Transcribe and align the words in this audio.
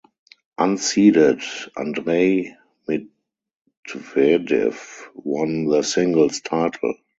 Unseeded 0.57 1.43
Andrei 1.77 2.57
Medvedev 3.87 4.77
won 5.13 5.65
the 5.65 5.83
singles 5.83 6.39
title. 6.41 6.95